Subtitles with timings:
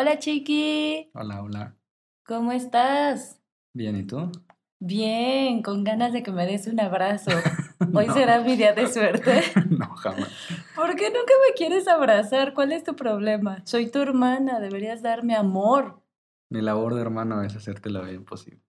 [0.00, 1.10] Hola, Chiqui.
[1.12, 1.76] Hola, hola.
[2.24, 3.38] ¿Cómo estás?
[3.74, 4.32] Bien, ¿y tú?
[4.78, 7.30] Bien, con ganas de que me des un abrazo.
[7.94, 9.42] Hoy será mi día de suerte.
[9.68, 10.30] no, jamás.
[10.74, 12.54] ¿Por qué nunca me quieres abrazar?
[12.54, 13.60] ¿Cuál es tu problema?
[13.66, 16.02] Soy tu hermana, deberías darme amor.
[16.48, 18.62] Mi labor de hermano es hacerte la vida imposible.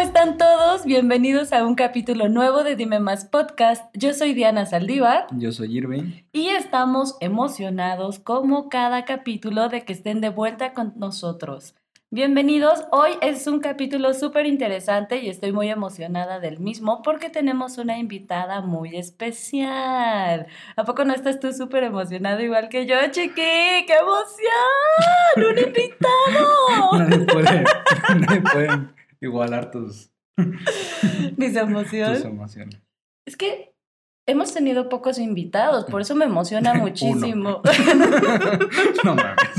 [0.00, 0.86] ¿Cómo están todos?
[0.86, 3.84] Bienvenidos a un capítulo nuevo de Dime Más Podcast.
[3.92, 5.26] Yo soy Diana Saldívar.
[5.36, 6.22] Yo soy Irving.
[6.32, 11.74] Y estamos emocionados como cada capítulo de que estén de vuelta con nosotros.
[12.08, 17.76] Bienvenidos, hoy es un capítulo súper interesante y estoy muy emocionada del mismo porque tenemos
[17.76, 20.46] una invitada muy especial.
[20.76, 23.34] ¿A poco no estás tú súper emocionado igual que yo, chiqui?
[23.34, 25.50] ¡Qué emoción!
[25.50, 26.98] ¡Un invitado!
[26.98, 27.64] nadie puede,
[28.18, 30.10] nadie puede igualar tus...
[31.36, 32.22] Mis emociones.
[32.22, 32.80] Tus emociones.
[33.26, 33.74] Es que
[34.26, 37.62] hemos tenido pocos invitados, por eso me emociona muchísimo.
[39.04, 39.50] no mames.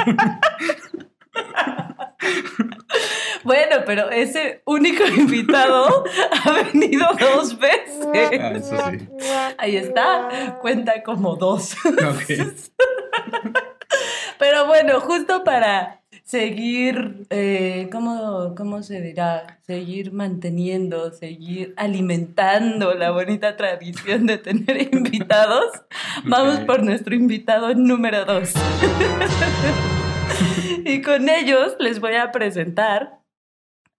[3.44, 6.04] Bueno, pero ese único invitado
[6.46, 8.40] ha venido dos veces.
[8.40, 9.10] Ah, eso sí.
[9.58, 11.76] Ahí está, cuenta como dos.
[11.86, 12.32] Ok.
[14.38, 19.60] Pero bueno, justo para seguir, eh, ¿cómo, ¿cómo se dirá?
[19.62, 25.66] Seguir manteniendo, seguir alimentando la bonita tradición de tener invitados,
[26.24, 28.54] vamos por nuestro invitado número dos.
[30.86, 33.20] y con ellos les voy a presentar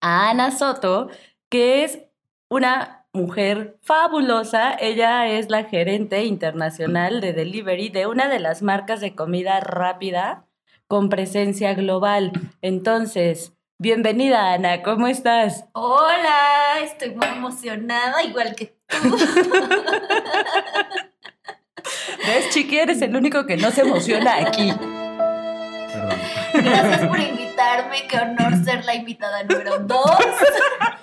[0.00, 1.10] a Ana Soto,
[1.48, 2.00] que es
[2.48, 4.74] una mujer fabulosa.
[4.74, 10.46] Ella es la gerente internacional de delivery de una de las marcas de comida rápida
[10.92, 12.32] con presencia global.
[12.60, 15.64] Entonces, bienvenida Ana, ¿cómo estás?
[15.72, 19.16] Hola, estoy muy emocionada, igual que tú.
[22.26, 22.78] ¿Ves, Chiqui?
[22.78, 24.70] Eres el único que no se emociona aquí.
[24.70, 26.18] Perdón.
[26.62, 30.18] Gracias por invitarme, qué honor ser la invitada número dos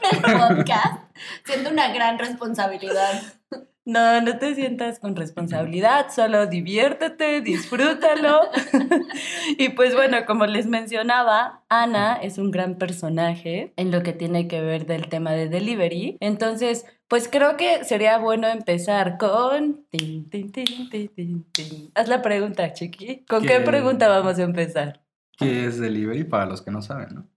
[0.01, 1.01] del podcast,
[1.45, 3.23] siendo una gran responsabilidad.
[3.89, 8.41] No, no te sientas con responsabilidad, solo diviértete, disfrútalo.
[9.57, 14.47] y pues bueno, como les mencionaba, Ana es un gran personaje en lo que tiene
[14.47, 16.17] que ver del tema de delivery.
[16.19, 19.87] Entonces, pues creo que sería bueno empezar con...
[19.89, 21.91] tin, tin, tin, tin, tin, tin.
[21.95, 23.25] Haz la pregunta, Chiqui.
[23.27, 23.61] ¿Con qué ¿Qué?
[23.61, 25.01] pregunta vamos a empezar?
[25.35, 27.27] ¿Qué es delivery para los que no saben, no?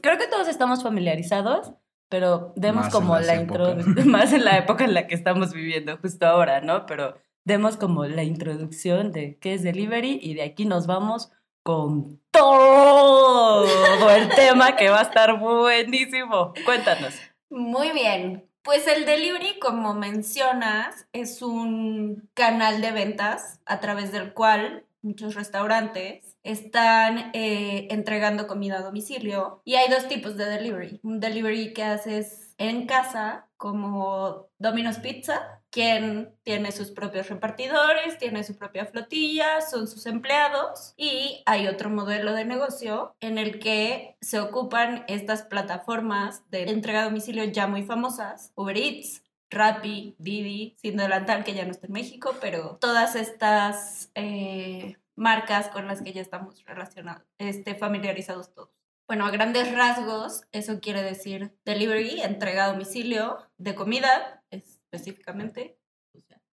[0.00, 1.72] Creo que todos estamos familiarizados,
[2.10, 4.04] pero demos Más como la intro, épocas.
[4.04, 6.84] más en la época en la que estamos viviendo justo ahora, ¿no?
[6.84, 11.30] Pero demos como la introducción de qué es delivery y de aquí nos vamos
[11.62, 16.52] con todo el tema que va a estar buenísimo.
[16.64, 17.14] Cuéntanos.
[17.48, 24.32] Muy bien, pues el delivery, como mencionas, es un canal de ventas a través del
[24.32, 29.62] cual muchos restaurantes están eh, entregando comida a domicilio.
[29.64, 31.00] Y hay dos tipos de delivery.
[31.02, 38.44] Un delivery que haces en casa, como Domino's Pizza, quien tiene sus propios repartidores, tiene
[38.44, 40.94] su propia flotilla, son sus empleados.
[40.96, 47.02] Y hay otro modelo de negocio en el que se ocupan estas plataformas de entrega
[47.02, 51.86] a domicilio ya muy famosas, Uber Eats, Rappi, Didi, sin delantal que ya no está
[51.86, 58.54] en México, pero todas estas eh, marcas con las que ya estamos relacionados, este, familiarizados
[58.54, 58.70] todos.
[59.08, 65.78] Bueno, a grandes rasgos, eso quiere decir delivery, entrega a domicilio de comida, específicamente.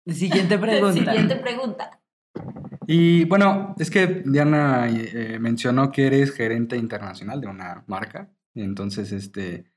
[0.06, 1.12] Siguiente pregunta.
[1.12, 2.00] Siguiente pregunta.
[2.86, 8.30] Y bueno, es que Diana eh, mencionó que eres gerente internacional de una marca.
[8.54, 9.70] Entonces, este,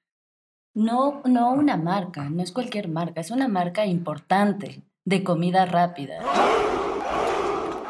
[0.73, 6.19] No, no una marca, no es cualquier marca, es una marca importante de comida rápida.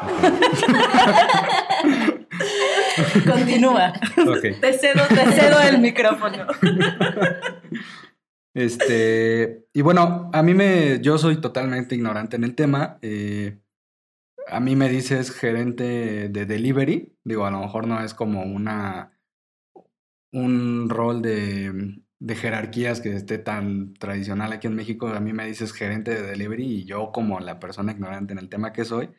[3.26, 3.92] Continúa.
[4.60, 6.46] Te cedo, te cedo el micrófono.
[8.54, 12.98] Este, y bueno, a mí me, yo soy totalmente ignorante en el tema.
[13.02, 13.58] eh,
[14.48, 17.16] a mí me dices gerente de delivery.
[17.24, 19.12] Digo, a lo mejor no es como una,
[20.32, 25.08] un rol de, de jerarquías que esté tan tradicional aquí en México.
[25.08, 28.48] A mí me dices gerente de delivery y yo como la persona ignorante en el
[28.48, 29.10] tema que soy,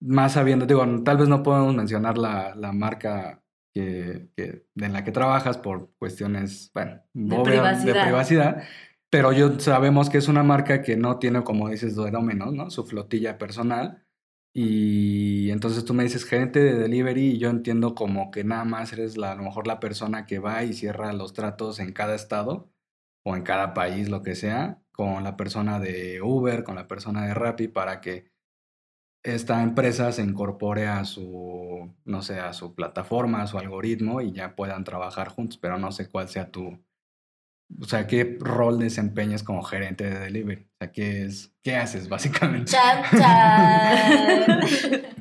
[0.00, 3.42] más sabiendo, digo, tal vez no podemos mencionar la, la marca
[3.74, 7.94] que, que- en la que trabajas por cuestiones, bueno, De obvia- privacidad.
[7.94, 8.62] de privacidad.
[9.10, 12.70] Pero yo sabemos que es una marca que no tiene, como dices, menos, ¿no?
[12.70, 14.04] Su flotilla personal.
[14.54, 18.92] Y entonces tú me dices gerente de delivery y yo entiendo como que nada más
[18.92, 22.14] eres la, a lo mejor la persona que va y cierra los tratos en cada
[22.14, 22.70] estado.
[23.24, 27.26] o en cada país, lo que sea, con la persona de Uber, con la persona
[27.26, 28.30] de Rappi, para que
[29.22, 34.32] esta empresa se incorpore a su, no sé, a su plataforma, a su algoritmo y
[34.32, 36.82] ya puedan trabajar juntos, pero no sé cuál sea tu,
[37.80, 42.08] o sea, qué rol desempeñas como gerente de delivery, o sea, qué es, qué haces
[42.10, 42.72] básicamente.
[42.72, 44.60] Chan, chan.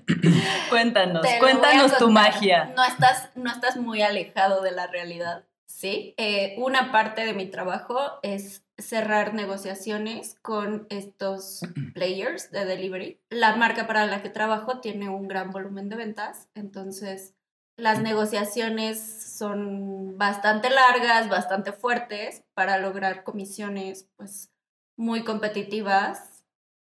[0.69, 2.74] cuéntanos, Te cuéntanos tu magia.
[2.75, 6.13] No estás, no estás muy alejado de la realidad, ¿sí?
[6.18, 11.62] Eh, una parte de mi trabajo es cerrar negociaciones con estos
[11.94, 13.22] players de delivery.
[13.30, 17.36] La marca para la que trabajo tiene un gran volumen de ventas, entonces
[17.78, 19.00] las negociaciones
[19.38, 24.52] son bastante largas, bastante fuertes para lograr comisiones pues
[24.98, 26.44] muy competitivas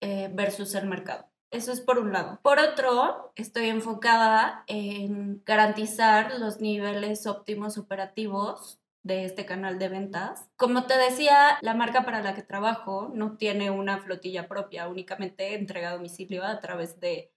[0.02, 1.26] eh, versus el mercado.
[1.50, 2.40] Eso es por un lado.
[2.42, 10.48] Por otro, estoy enfocada en garantizar los niveles óptimos operativos de este canal de ventas.
[10.56, 15.54] Como te decía, la marca para la que trabajo no tiene una flotilla propia, únicamente
[15.54, 17.30] entrega a domicilio a través de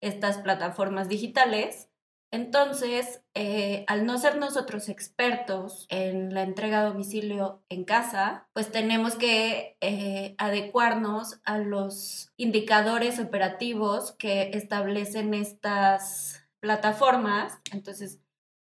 [0.00, 1.88] estas plataformas digitales.
[2.32, 8.72] Entonces, eh, al no ser nosotros expertos en la entrega a domicilio en casa, pues
[8.72, 17.58] tenemos que eh, adecuarnos a los indicadores operativos que establecen estas plataformas.
[17.70, 18.22] Entonces,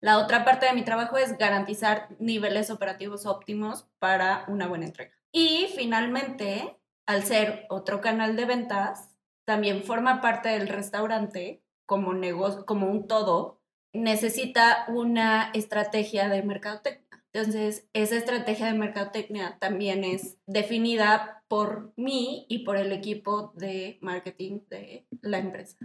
[0.03, 5.13] la otra parte de mi trabajo es garantizar niveles operativos óptimos para una buena entrega.
[5.31, 6.77] Y finalmente,
[7.07, 13.07] al ser otro canal de ventas, también forma parte del restaurante como negocio, como un
[13.07, 13.61] todo,
[13.93, 17.25] necesita una estrategia de mercadotecnia.
[17.33, 23.99] Entonces, esa estrategia de mercadotecnia también es definida por mí y por el equipo de
[24.03, 25.77] marketing de la empresa.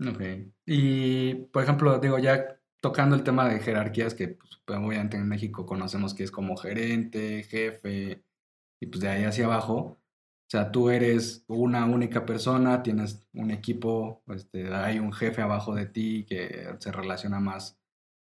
[0.00, 0.22] Ok.
[0.64, 5.66] Y, por ejemplo, digo, ya tocando el tema de jerarquías, que pues, obviamente en México
[5.66, 8.22] conocemos que es como gerente, jefe,
[8.80, 9.74] y pues de ahí hacia abajo.
[9.74, 15.74] O sea, tú eres una única persona, tienes un equipo, este, hay un jefe abajo
[15.74, 17.72] de ti que se relaciona más,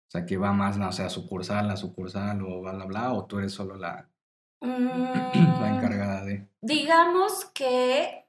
[0.08, 3.12] o sea, que va más, no sé, a sucursal, a sucursal o bla, bla, bla,
[3.12, 4.10] o tú eres solo la,
[4.60, 4.68] la
[5.30, 6.48] Mm, encargada de...
[6.62, 8.26] digamos que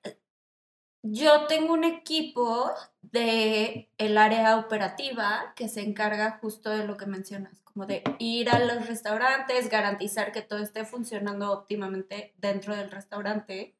[1.01, 7.05] yo tengo un equipo de el área operativa que se encarga justo de lo que
[7.05, 12.91] mencionas, como de ir a los restaurantes, garantizar que todo esté funcionando óptimamente dentro del
[12.91, 13.75] restaurante.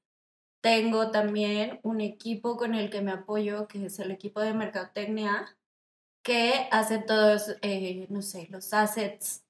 [0.61, 5.57] Tengo también un equipo con el que me apoyo, que es el equipo de mercadotecnia,
[6.23, 9.45] que hace todos, eh, no sé, los assets,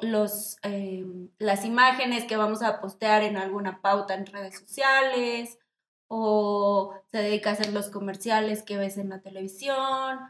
[0.00, 1.04] los, eh,
[1.38, 5.58] las imágenes que vamos a postear en alguna pauta en redes sociales,
[6.16, 10.20] o se dedica a hacer los comerciales que ves en la televisión,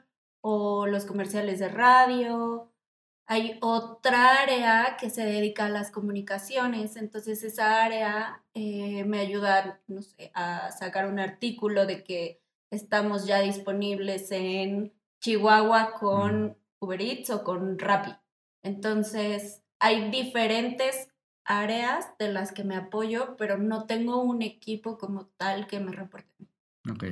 [0.41, 2.71] o los comerciales de radio.
[3.27, 9.83] Hay otra área que se dedica a las comunicaciones, entonces esa área eh, me ayuda,
[9.87, 12.41] no sé, a sacar un artículo de que
[12.71, 18.15] estamos ya disponibles en Chihuahua con Uber Eats o con Rappi.
[18.63, 21.09] Entonces, hay diferentes
[21.45, 25.93] áreas de las que me apoyo, pero no tengo un equipo como tal que me
[25.93, 26.29] reporte.
[26.91, 27.05] Ok.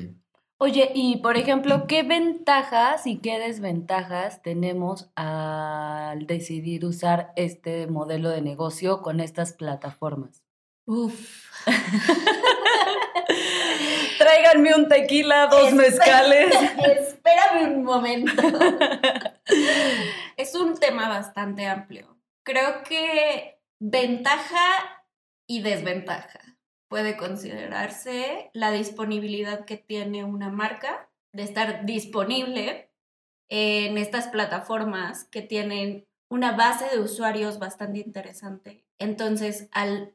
[0.59, 8.31] Oye, y por ejemplo, ¿qué ventajas y qué desventajas tenemos al decidir usar este modelo
[8.31, 10.45] de negocio con estas plataformas?
[10.87, 11.51] Uf.
[14.19, 16.55] Tráiganme un tequila, dos mezcales.
[16.79, 18.41] Espérame un momento.
[20.37, 22.17] es un tema bastante amplio.
[22.45, 25.05] Creo que ventaja
[25.49, 26.41] y desventaja
[26.89, 32.91] puede considerarse la disponibilidad que tiene una marca de estar disponible
[33.49, 38.85] en estas plataformas que tienen una base de usuarios bastante interesante.
[38.99, 40.15] Entonces, al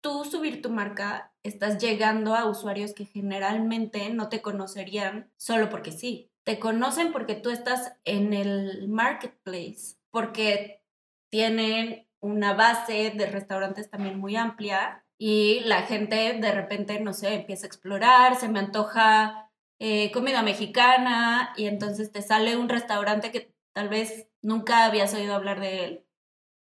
[0.00, 5.92] tú subir tu marca, estás llegando a usuarios que generalmente no te conocerían solo porque
[5.92, 6.30] sí.
[6.44, 10.82] Te conocen porque tú estás en el marketplace, porque
[11.30, 17.34] tienen una base de restaurantes también muy amplia y la gente de repente, no sé,
[17.34, 23.30] empieza a explorar, se me antoja eh, comida mexicana y entonces te sale un restaurante
[23.30, 26.06] que tal vez nunca habías oído hablar de él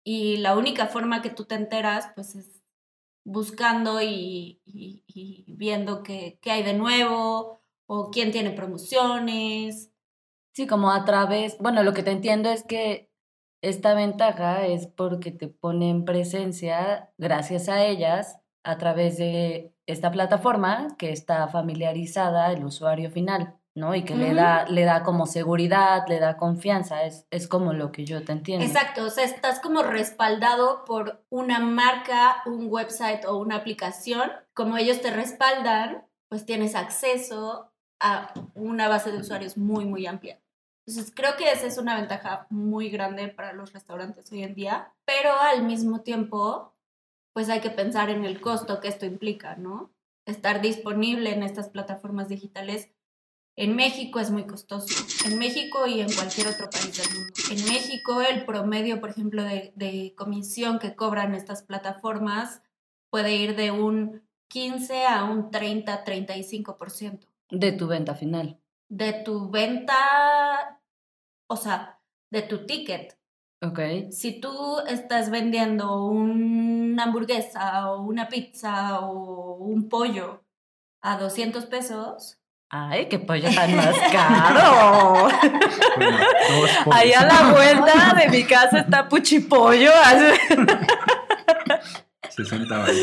[0.05, 2.63] y la única forma que tú te enteras pues es
[3.25, 9.91] buscando y, y- viendo qué, qué hay de nuevo o quién tiene promociones.
[10.53, 13.11] Sí, como a través, bueno, lo que te entiendo es que
[13.69, 20.89] esta ventaja es porque te ponen presencia, gracias a ellas, a través de esta plataforma
[20.99, 23.57] que está familiarizada el usuario final.
[23.77, 23.95] ¿no?
[23.95, 27.91] Y que le, da, le da como seguridad, le da confianza, es, es como lo
[27.91, 28.65] que yo te entiendo.
[28.65, 34.31] Exacto, o sea, estás como respaldado por una marca, un website o una aplicación.
[34.53, 40.41] Como ellos te respaldan, pues tienes acceso a una base de usuarios muy, muy amplia.
[40.87, 44.93] Entonces, creo que esa es una ventaja muy grande para los restaurantes hoy en día,
[45.05, 46.75] pero al mismo tiempo,
[47.33, 49.93] pues hay que pensar en el costo que esto implica, ¿no?
[50.27, 52.91] Estar disponible en estas plataformas digitales
[53.57, 54.89] en México es muy costoso.
[55.27, 57.33] En México y en cualquier otro país del mundo.
[57.51, 62.63] En México el promedio, por ejemplo, de, de comisión que cobran estas plataformas
[63.11, 67.29] puede ir de un 15 a un 30, 35%.
[67.51, 68.61] De tu venta final.
[68.89, 70.81] De tu venta,
[71.49, 72.01] o sea,
[72.31, 73.19] de tu ticket.
[73.63, 73.81] Ok.
[74.11, 80.45] Si tú estás vendiendo una hamburguesa o una pizza o un pollo
[81.01, 82.39] a 200 pesos,
[82.77, 85.29] Ay, qué pollo tan más caro.
[85.97, 86.19] Bueno.
[86.91, 89.93] Ahí a la vuelta de mi casa está Puchipollo.
[92.31, 92.97] 60 baros.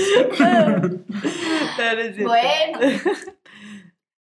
[2.25, 2.79] bueno,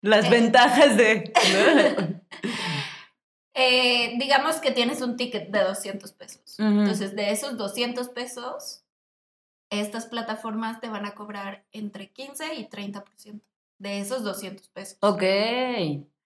[0.01, 0.31] Las Eh.
[0.31, 1.33] ventajas de.
[3.55, 6.59] eh, digamos que tienes un ticket de 200 pesos.
[6.59, 8.85] Entonces, de esos 200 pesos,
[9.71, 13.41] estas plataformas te van a cobrar entre 15 y 30%
[13.79, 14.99] de esos 200 pesos.
[15.01, 15.23] Ok.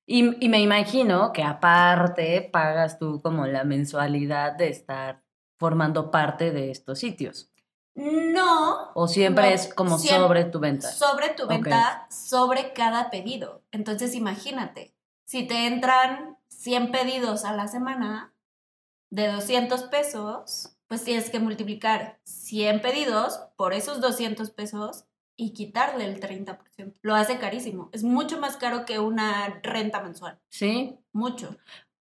[0.05, 5.23] Y, y me imagino que aparte pagas tú como la mensualidad de estar
[5.59, 7.52] formando parte de estos sitios.
[7.95, 10.89] No, O siempre No, es como siempre- sobre tu venta.
[10.91, 13.63] sobre tu venta, sobre cada pedido.
[13.71, 14.95] Entonces, imagínate,
[15.27, 18.33] si te entran 100 pedidos a la semana
[19.11, 25.05] de 200 pesos, pues tienes que multiplicar 100 pedidos por esos 200 pesos
[25.37, 26.95] y quitarle el 30%.
[27.03, 27.91] Lo hace carísimo.
[27.93, 30.39] Es mucho más caro que una renta mensual.
[30.49, 30.99] ¿Sí?
[31.13, 31.57] Mucho.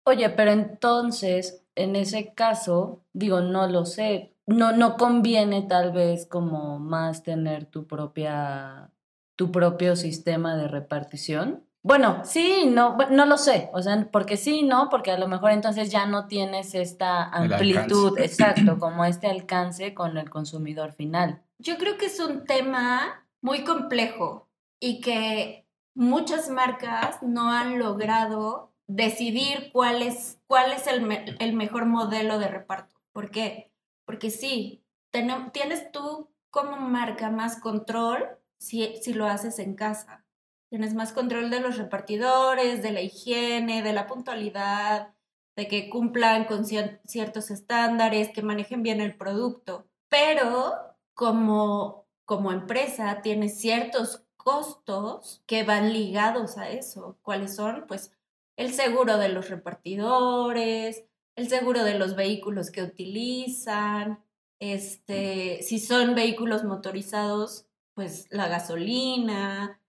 [0.05, 4.32] Oye, pero entonces, en ese caso, digo, no lo sé.
[4.45, 8.91] No, no conviene tal vez como más tener tu propia,
[9.35, 11.63] tu propio sistema de repartición.
[11.81, 13.69] Bueno, sí, no, no lo sé.
[13.73, 18.17] O sea, porque sí, no, porque a lo mejor entonces ya no tienes esta amplitud,
[18.19, 21.41] exacto, como este alcance con el consumidor final.
[21.59, 24.47] Yo creo que es un tema muy complejo
[24.79, 31.53] y que muchas marcas no han logrado decidir cuál es, cuál es el, me- el
[31.53, 32.95] mejor modelo de reparto.
[33.11, 33.72] ¿Por qué?
[34.05, 40.25] Porque sí, tienes tú como marca más control si, si lo haces en casa.
[40.69, 45.13] Tienes más control de los repartidores, de la higiene, de la puntualidad,
[45.55, 49.87] de que cumplan con cier- ciertos estándares, que manejen bien el producto.
[50.09, 50.73] Pero
[51.13, 57.17] como, como empresa tienes ciertos costos que van ligados a eso.
[57.21, 57.85] ¿Cuáles son?
[57.87, 58.11] Pues
[58.57, 61.05] el seguro de los repartidores,
[61.35, 64.23] el seguro de los vehículos que utilizan,
[64.59, 69.79] este, si son vehículos motorizados, pues la gasolina.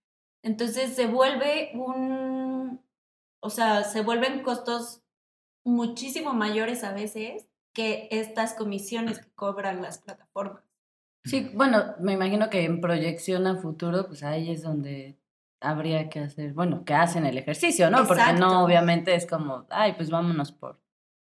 [0.42, 2.80] Entonces se vuelve un,
[3.40, 5.02] o sea, se vuelven costos
[5.64, 10.62] muchísimo mayores a veces que estas comisiones que cobran las plataformas.
[11.24, 15.18] Sí, bueno, me imagino que en proyección a futuro, pues ahí es donde
[15.60, 18.06] habría que hacer, bueno, que hacen el ejercicio, ¿no?
[18.06, 20.83] Porque no, obviamente es como, ay, pues vámonos por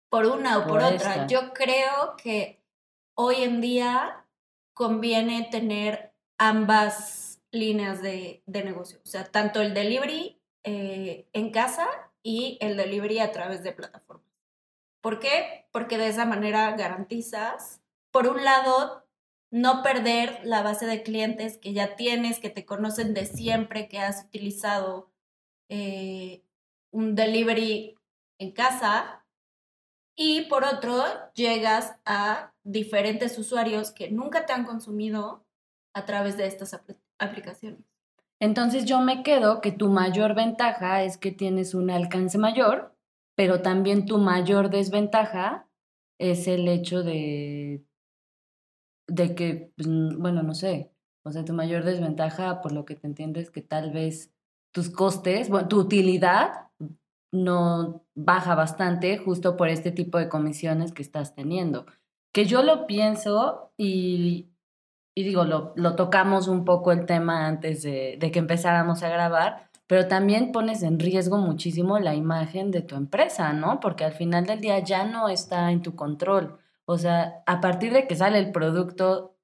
[0.09, 0.95] por una o por, Por otra.
[0.95, 1.27] esta.
[1.27, 2.63] Yo creo que
[3.15, 4.25] hoy en día
[4.75, 11.89] conviene tener ambas líneas de, de negocio, o sea, tanto el delivery eh, en casa
[12.23, 14.27] y el delivery a través de plataformas.
[15.01, 15.67] ¿Por qué?
[15.71, 19.07] Porque de esa manera garantizas, por un lado,
[19.51, 24.01] no perder la base de clientes que ya tienes, que te conocen de siempre, que
[24.01, 25.11] has utilizado
[25.69, 26.43] eh,
[26.91, 27.97] un delivery
[28.39, 29.25] en casa,
[30.17, 31.05] y por otro,
[31.35, 35.45] llegas a diferentes usuarios que nunca te han consumido
[35.95, 37.81] a través de estas apl- aplicaciones.
[38.41, 42.95] Entonces yo me quedo que tu mayor ventaja es que tienes un alcance mayor,
[43.35, 45.69] pero también tu mayor desventaja
[46.19, 47.85] es el hecho de,
[49.07, 50.93] de que, pues, bueno, no sé,
[51.25, 54.33] o sea, tu mayor desventaja, por lo que te entiendo, es que tal vez
[54.73, 56.69] tus costes, bueno, tu utilidad
[57.45, 61.87] no baja bastante justo por este tipo de comisiones que estás teniendo.
[62.33, 64.51] Que yo lo pienso y,
[65.15, 69.09] y digo, lo, lo tocamos un poco el tema antes de, de que empezáramos a
[69.09, 73.81] grabar, pero también pones en riesgo muchísimo la imagen de tu empresa, ¿no?
[73.81, 76.59] Porque al final del día ya no está en tu control.
[76.85, 79.37] O sea, a partir de que sale el producto,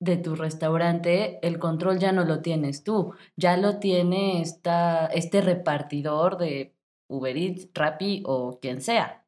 [0.00, 5.40] de tu restaurante, el control ya no lo tienes tú, ya lo tiene esta, este
[5.40, 6.74] repartidor de
[7.08, 9.26] Uber Eats, Rappi o quien sea,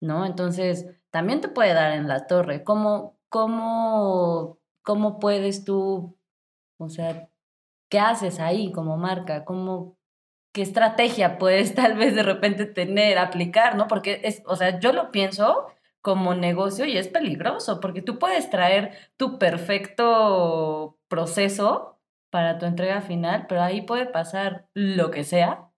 [0.00, 0.26] ¿no?
[0.26, 2.64] Entonces, también te puede dar en la torre.
[2.64, 6.18] ¿Cómo, cómo, cómo puedes tú,
[6.78, 7.30] o sea,
[7.88, 9.44] qué haces ahí como marca?
[9.44, 9.98] ¿Cómo,
[10.52, 13.88] qué estrategia puedes tal vez de repente tener, aplicar, ¿no?
[13.88, 15.66] Porque es, o sea, yo lo pienso
[16.02, 21.98] como negocio y es peligroso porque tú puedes traer tu perfecto proceso
[22.30, 25.69] para tu entrega final, pero ahí puede pasar lo que sea.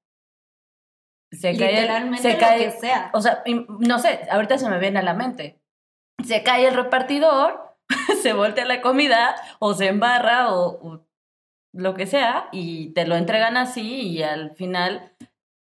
[1.33, 3.11] Se cae, se cae, lo que sea.
[3.15, 3.43] O sea,
[3.79, 5.61] no sé, ahorita se me viene a la mente.
[6.25, 7.77] Se cae el repartidor,
[8.23, 11.07] se voltea la comida o se embarra o
[11.75, 15.15] lo que sea y te lo entregan así y al final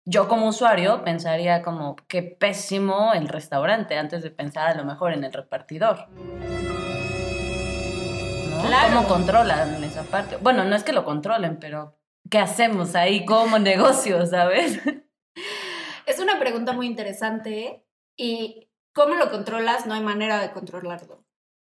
[0.05, 5.13] yo como usuario pensaría como qué pésimo el restaurante antes de pensar a lo mejor
[5.13, 6.07] en el repartidor.
[8.61, 10.37] ¿Cómo controlan esa parte?
[10.37, 11.97] Bueno, no es que lo controlen, pero
[12.29, 14.81] ¿qué hacemos ahí como negocio, sabes?
[16.05, 19.85] Es una pregunta muy interesante y ¿cómo lo controlas?
[19.85, 21.23] No hay manera de controlarlo.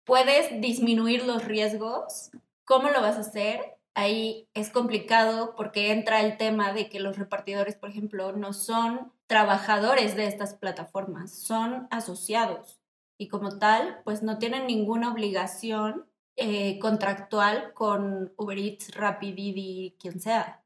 [0.05, 2.31] Puedes disminuir los riesgos.
[2.65, 3.79] ¿Cómo lo vas a hacer?
[3.99, 9.11] ahí es complicado porque entra el tema de que los repartidores, por ejemplo, no son
[9.27, 12.79] trabajadores de estas plataformas, son asociados
[13.17, 16.05] y como tal, pues no tienen ninguna obligación
[16.37, 20.63] eh, contractual con Uber Eats, Rapid quien sea.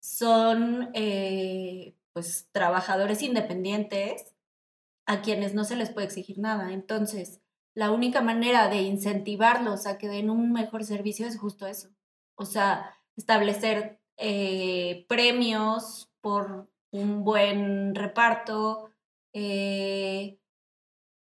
[0.00, 4.34] Son eh, pues trabajadores independientes
[5.06, 6.72] a quienes no se les puede exigir nada.
[6.72, 7.40] Entonces,
[7.74, 11.90] la única manera de incentivarlos a que den un mejor servicio es justo eso
[12.38, 18.90] o sea, establecer eh, premios por un buen reparto,
[19.34, 20.38] eh,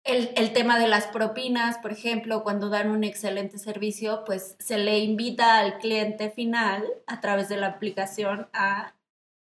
[0.03, 4.99] el, tema de las propinas, por ejemplo, cuando dan un excelente servicio, pues se le
[4.99, 8.95] invita al cliente final a través de la aplicación a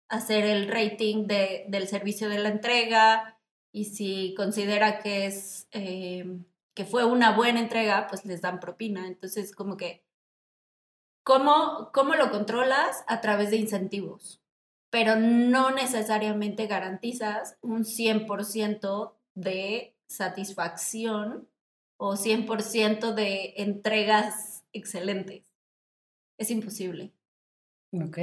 [0.10, 3.40] hacer el rating del servicio de la entrega
[3.72, 6.26] y si considera que es eh,
[6.74, 9.08] que fue una buena entrega, pues les dan propina.
[9.08, 10.08] Entonces, como que
[11.28, 13.04] ¿Cómo, ¿Cómo lo controlas?
[13.06, 14.42] A través de incentivos,
[14.90, 21.50] pero no necesariamente garantizas un 100% de satisfacción
[21.98, 25.54] o 100% de entregas excelentes.
[26.38, 27.12] Es imposible.
[28.06, 28.18] Ok,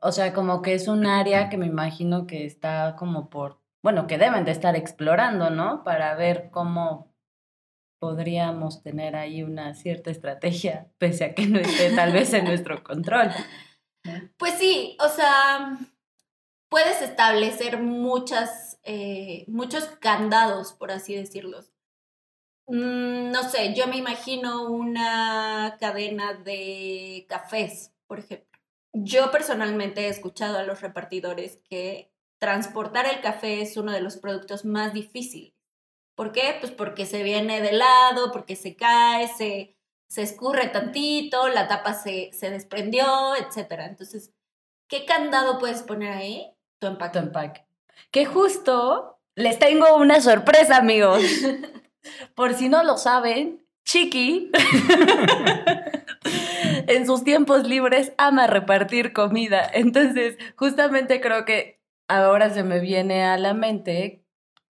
[0.00, 4.06] o sea, como que es un área que me imagino que está como por, bueno,
[4.06, 5.84] que deben de estar explorando, ¿no?
[5.84, 7.12] Para ver cómo
[8.00, 12.82] podríamos tener ahí una cierta estrategia, pese a que no esté tal vez en nuestro
[12.82, 13.30] control.
[14.36, 15.78] Pues sí, o sea,
[16.68, 21.72] puedes establecer muchas, eh, muchos candados, por así decirlos.
[22.66, 28.51] Mm, no sé, yo me imagino una cadena de cafés, por ejemplo.
[28.92, 34.16] Yo personalmente he escuchado a los repartidores que transportar el café es uno de los
[34.16, 35.54] productos más difíciles
[36.14, 36.56] ¿Por qué?
[36.60, 39.76] Pues porque se viene de lado, porque se cae, se,
[40.08, 43.72] se escurre tantito, la tapa se, se desprendió, etc.
[43.88, 44.32] Entonces,
[44.88, 46.54] ¿qué candado puedes poner ahí?
[46.78, 47.18] Tu empaque.
[47.18, 47.66] Tu empaque.
[48.10, 51.22] Que justo les tengo una sorpresa, amigos.
[52.34, 54.50] Por si no lo saben, Chiqui
[56.88, 59.68] en sus tiempos libres ama repartir comida.
[59.72, 64.22] Entonces, justamente creo que ahora se me viene a la mente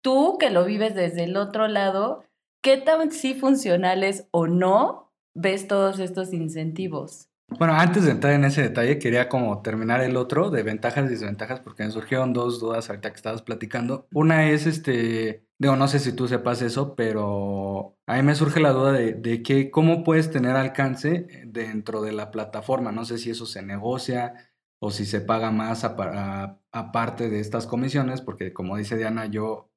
[0.02, 2.24] tú que lo vives desde el otro lado,
[2.62, 7.28] ¿qué tan sí funcionales o no ves todos estos incentivos?
[7.60, 11.10] Bueno, antes de entrar en ese detalle, quería como terminar el otro de ventajas y
[11.10, 14.08] desventajas, porque me surgieron dos dudas ahorita que estabas platicando.
[14.14, 18.60] Una es, este, digo, no sé si tú sepas eso, pero a mí me surge
[18.60, 22.92] la duda de, de que cómo puedes tener alcance dentro de la plataforma.
[22.92, 24.34] No sé si eso se negocia
[24.80, 29.70] o si se paga más aparte de estas comisiones, porque como dice Diana, yo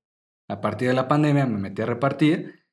[0.49, 2.65] a partir de la pandemia me metí a repartir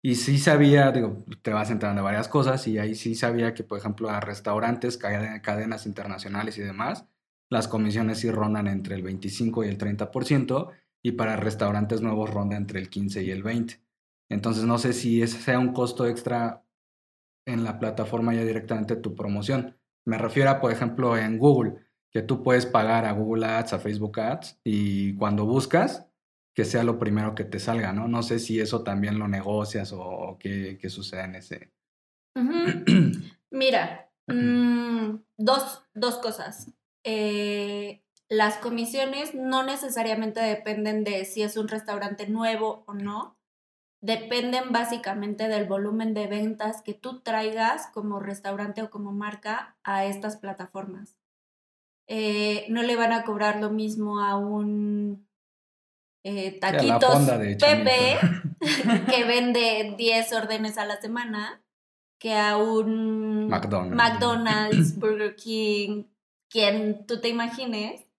[0.00, 3.64] y sí sabía, digo, te vas enterando de varias cosas y ahí sí sabía que,
[3.64, 7.06] por ejemplo, a restaurantes, cadenas internacionales y demás,
[7.48, 10.70] las comisiones sí rondan entre el 25 y el 30%
[11.02, 13.80] y para restaurantes nuevos ronda entre el 15 y el 20.
[14.28, 16.64] Entonces no sé si ese sea un costo extra
[17.46, 19.76] en la plataforma ya directamente tu promoción.
[20.06, 21.74] Me refiero a, por ejemplo, en Google,
[22.10, 26.06] que tú puedes pagar a Google Ads, a Facebook Ads y cuando buscas
[26.54, 28.08] que sea lo primero que te salga, ¿no?
[28.08, 31.72] No sé si eso también lo negocias o, qué, sucede en ese.
[33.50, 36.72] Mira, mm, dos, dos, cosas.
[37.04, 43.36] Eh, las comisiones no necesariamente dependen de si es un restaurante nuevo o no.
[44.02, 50.06] dependen básicamente del volumen de ventas que tú traigas como restaurante o como marca a
[50.06, 51.18] estas plataformas.
[52.06, 55.28] Eh, no le van a cobrar lo mismo a un
[56.24, 58.18] eh, taquitos Pepe
[59.10, 61.62] que vende 10 órdenes a la semana
[62.18, 66.04] que a un McDonald's, McDonald's Burger King,
[66.48, 68.09] quien tú te imagines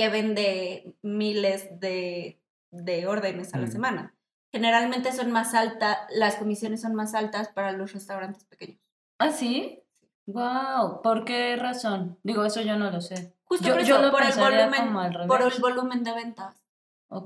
[0.00, 3.70] que vende miles de, de órdenes a la mm.
[3.70, 4.14] semana.
[4.50, 8.80] Generalmente son más altas, las comisiones son más altas para los restaurantes pequeños.
[9.18, 9.82] ¿Ah, sí?
[10.24, 12.18] Wow, ¿por qué razón?
[12.22, 13.36] Digo, eso yo no lo sé.
[13.44, 16.64] Justo por, eso, por el volumen, por el volumen de ventas.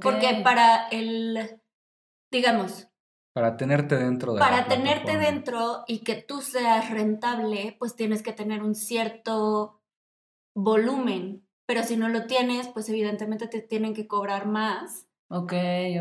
[0.00, 1.60] Porque para el,
[2.32, 2.88] digamos,
[3.32, 8.32] para tenerte dentro de Para tenerte dentro y que tú seas rentable, pues tienes que
[8.32, 9.80] tener un cierto
[10.56, 11.46] volumen.
[11.66, 15.06] Pero si no lo tienes, pues evidentemente te tienen que cobrar más.
[15.28, 15.52] Ok,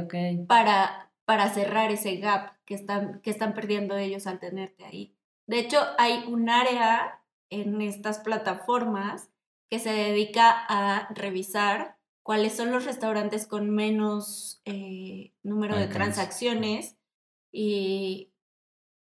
[0.04, 0.14] ok.
[0.48, 5.16] Para, para cerrar ese gap que están, que están perdiendo ellos al tenerte ahí.
[5.48, 9.30] De hecho, hay un área en estas plataformas
[9.70, 16.98] que se dedica a revisar cuáles son los restaurantes con menos eh, número de transacciones
[17.52, 18.30] y,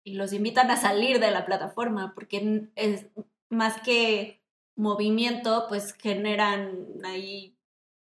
[0.06, 3.06] los invitan a salir de la plataforma porque es
[3.50, 4.39] más que
[4.80, 7.56] movimiento, pues generan ahí...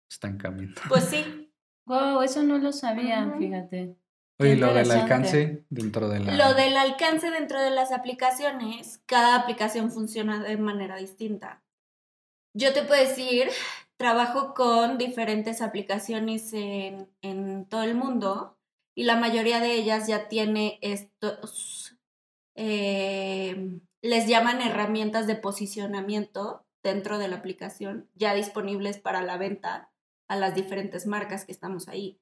[0.09, 0.83] Estancamiento.
[0.89, 1.53] Pues sí.
[1.87, 3.97] Wow, eso no lo sabía, fíjate.
[4.39, 6.35] Oye, lo del alcance dentro de la...
[6.35, 11.63] Lo del alcance dentro de las aplicaciones, cada aplicación funciona de manera distinta.
[12.55, 13.49] Yo te puedo decir,
[13.97, 18.57] trabajo con diferentes aplicaciones en, en todo el mundo
[18.95, 21.90] y la mayoría de ellas ya tiene estos,
[22.61, 29.91] eh, les llaman herramientas de posicionamiento dentro de la aplicación, ya disponibles para la venta
[30.29, 32.21] a las diferentes marcas que estamos ahí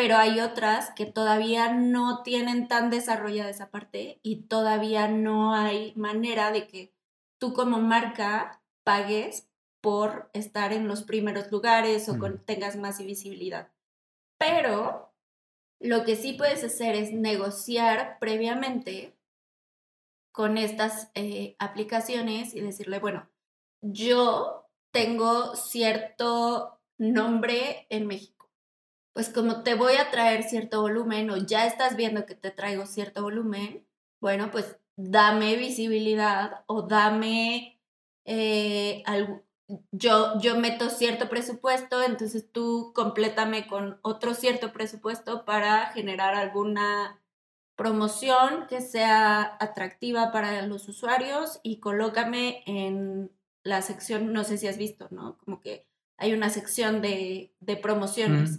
[0.00, 5.92] pero hay otras que todavía no tienen tan desarrollada esa parte y todavía no hay
[5.94, 6.94] manera de que
[7.38, 9.50] tú como marca pagues
[9.82, 13.72] por estar en los primeros lugares o tengas más visibilidad.
[14.38, 15.12] Pero
[15.80, 19.18] lo que sí puedes hacer es negociar previamente
[20.40, 23.28] con estas eh, aplicaciones y decirle, bueno,
[23.82, 28.40] yo tengo cierto nombre en México
[29.12, 32.86] pues como te voy a traer cierto volumen o ya estás viendo que te traigo
[32.86, 33.86] cierto volumen,
[34.18, 37.78] bueno, pues dame visibilidad o dame
[38.24, 39.42] eh, algo.
[39.92, 47.20] Yo, yo meto cierto presupuesto, entonces tú complétame con otro cierto presupuesto para generar alguna
[47.80, 54.68] promoción que sea atractiva para los usuarios y colócame en la sección, no sé si
[54.68, 55.38] has visto, ¿no?
[55.38, 55.86] Como que
[56.18, 58.58] hay una sección de, promociones.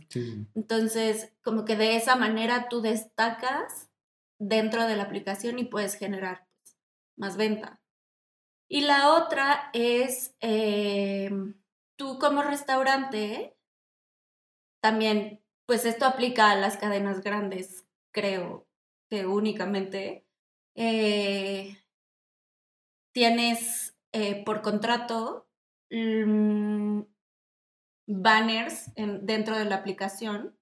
[0.55, 3.91] Entonces, como que de esa manera tú destacas
[4.39, 6.79] dentro de la aplicación y puedes generar pues,
[7.15, 7.79] más venta.
[8.67, 11.61] Y la otra es, em,
[11.95, 13.55] tú como restaurante,
[14.79, 18.65] también, pues esto aplica a las cadenas grandes, creo
[19.11, 20.25] que únicamente,
[20.73, 21.77] eh,
[23.11, 25.49] tienes eh, por contrato
[25.89, 27.01] mm,
[28.07, 30.55] banners dentro de la aplicación,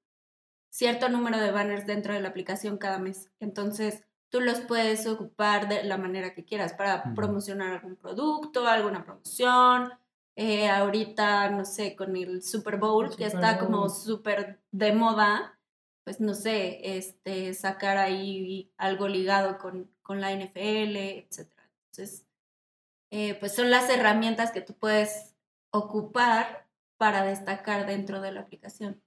[0.72, 3.30] cierto número de banners dentro de la aplicación cada mes.
[3.40, 9.06] Entonces, tú los puedes ocupar de la manera que quieras para promocionar algún producto, alguna
[9.06, 9.94] promoción.
[10.36, 15.59] Eh, ahorita, no sé, con el Super Bowl, que está como súper de moda,
[16.04, 21.48] pues no sé, este, sacar ahí algo ligado con, con la NFL, etc.
[21.92, 22.26] Entonces,
[23.12, 25.36] eh, pues son las herramientas que tú puedes
[25.72, 29.02] ocupar para destacar dentro de la aplicación.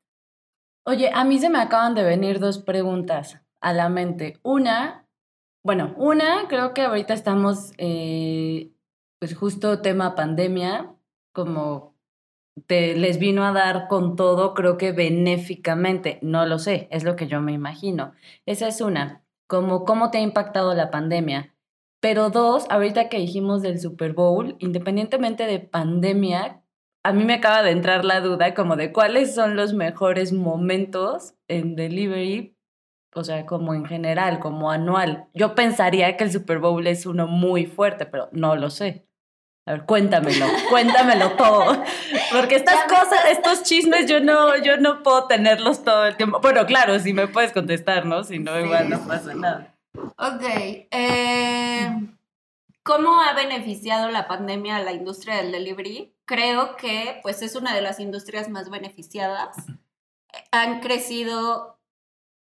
[0.85, 4.39] Oye, a mí se me acaban de venir dos preguntas a la mente.
[4.43, 5.07] Una,
[5.63, 8.73] bueno, una, creo que ahorita estamos, eh,
[9.21, 10.95] pues justo tema pandemia,
[11.33, 11.92] como
[12.67, 17.17] te, les vino a dar con todo, creo que benéficamente, no lo sé, es lo
[17.17, 18.13] que yo me imagino.
[18.47, 21.55] Esa es una, como cómo te ha impactado la pandemia.
[22.01, 26.63] Pero dos, ahorita que dijimos del Super Bowl, independientemente de pandemia,
[27.05, 31.35] a mí me acaba de entrar la duda como de cuáles son los mejores momentos
[31.49, 32.57] en delivery,
[33.15, 35.29] o sea, como en general, como anual.
[35.35, 39.07] Yo pensaría que el Super Bowl es uno muy fuerte, pero no lo sé.
[39.65, 41.85] A ver, cuéntamelo, cuéntamelo todo.
[42.33, 46.41] Porque estas cosas, estos chismes, yo no, yo no puedo tenerlos todo el tiempo.
[46.41, 48.25] Bueno, claro, si me puedes contestar, ¿no?
[48.25, 49.75] Si no, igual no pasa nada.
[49.95, 50.43] Ok.
[50.91, 51.91] Eh,
[52.83, 56.13] ¿Cómo ha beneficiado la pandemia a la industria del delivery?
[56.25, 59.57] Creo que pues es una de las industrias más beneficiadas.
[60.51, 61.79] Han crecido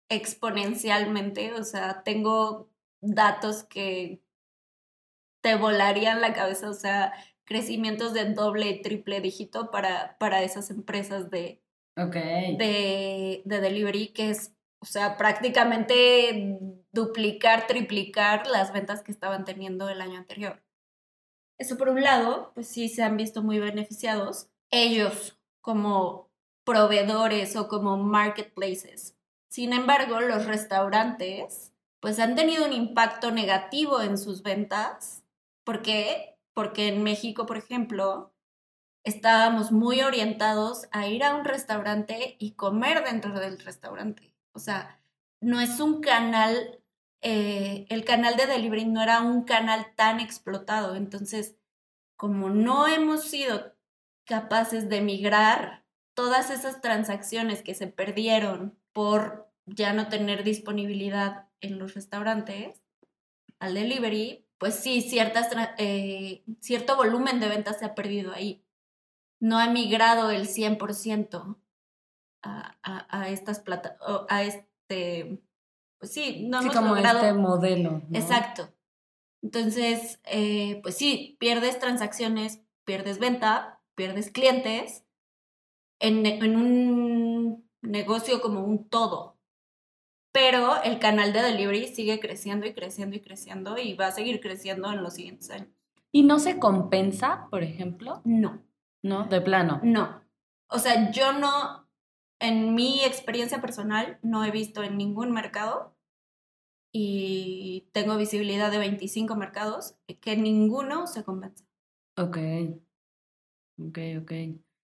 [0.10, 2.67] exponencialmente, o sea, tengo
[2.99, 4.21] datos que
[5.45, 10.71] te volarían la cabeza, o sea, crecimientos de doble y triple dígito para, para esas
[10.71, 11.62] empresas de,
[11.95, 16.58] de, de delivery, que es, o sea, prácticamente
[16.91, 20.63] duplicar, triplicar las ventas que estaban teniendo el año anterior.
[21.60, 24.49] Eso por un lado, pues sí se han visto muy beneficiados.
[24.71, 26.31] Ellos como
[26.63, 29.15] proveedores o como marketplaces.
[29.47, 35.21] Sin embargo, los restaurantes pues han tenido un impacto negativo en sus ventas.
[35.65, 36.38] ¿Por qué?
[36.54, 38.34] Porque en México, por ejemplo,
[39.04, 44.32] estábamos muy orientados a ir a un restaurante y comer dentro del restaurante.
[44.54, 45.01] O sea,
[45.41, 46.80] no es un canal,
[47.21, 50.95] eh, el canal de delivery no era un canal tan explotado.
[50.95, 51.58] Entonces,
[52.15, 53.75] como no hemos sido
[54.25, 61.80] capaces de migrar todas esas transacciones que se perdieron por ya no tener disponibilidad en
[61.80, 62.82] los restaurantes
[63.60, 68.63] al delivery, pues sí, ciertas, eh, cierto volumen de ventas se ha perdido ahí.
[69.39, 71.57] No ha migrado el 100%
[72.43, 73.97] a, a, a estas plata
[74.29, 75.41] a este,
[75.99, 78.01] pues sí, no hemos como este modelo.
[78.13, 78.69] Exacto.
[79.41, 85.05] Entonces, eh, pues sí, pierdes transacciones, pierdes venta, pierdes clientes,
[85.99, 89.35] en, un negocio como un todo.
[90.36, 94.41] Pero el canal de delivery sigue creciendo y creciendo y creciendo y va a seguir
[94.41, 95.69] creciendo en los siguientes años.
[96.12, 98.19] ¿Y no se compensa, por ejemplo?
[98.26, 98.62] No.
[99.02, 99.28] ¿No?
[99.28, 99.80] De plano.
[99.82, 100.21] No.
[100.67, 101.88] O sea, yo no,
[102.41, 105.95] en mi experiencia personal, no he visto en ningún mercado
[106.91, 111.63] y tengo visibilidad de 25 mercados que ninguno se compensa.
[112.17, 112.38] Ok.
[113.80, 114.32] Ok, ok.